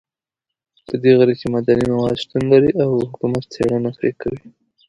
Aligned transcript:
په 0.87 0.95
دې 1.03 1.11
غره 1.19 1.33
کې 1.39 1.47
معدني 1.53 1.85
مواد 1.93 2.15
شتون 2.23 2.43
لري 2.53 2.71
او 2.83 2.89
حکومت 3.11 3.43
څېړنه 3.53 3.89
پرې 3.97 4.11
کوي 4.21 4.39